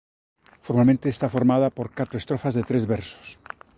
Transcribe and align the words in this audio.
Formalmente 0.67 1.05
está 1.09 1.27
formada 1.35 1.67
por 1.77 1.87
catro 1.97 2.15
estrofas 2.21 2.53
de 2.55 2.67
tres 2.69 2.83
versos. 2.95 3.27